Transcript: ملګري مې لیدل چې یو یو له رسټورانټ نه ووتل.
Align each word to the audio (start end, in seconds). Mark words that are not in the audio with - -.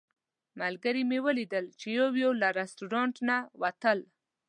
ملګري 0.59 1.03
مې 1.09 1.19
لیدل 1.37 1.65
چې 1.79 1.87
یو 1.97 2.09
یو 2.23 2.31
له 2.41 2.47
رسټورانټ 2.59 3.15
نه 3.29 3.37
ووتل. 3.61 3.99